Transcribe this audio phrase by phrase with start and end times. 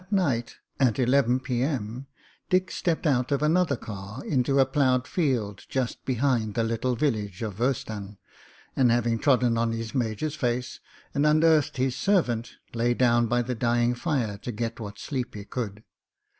[0.05, 2.07] •.That night at 1 1 p.m.
[2.49, 7.43] Dick stepped out of another car into a ploughed field just behind the little village
[7.43, 8.17] of Woesten,
[8.75, 10.79] and, having trodden on his major's face
[11.13, 14.51] THE MOTOR GUN 33 and unearthed his servant, lay down by the dying fire to
[14.51, 15.83] get what sleep he could.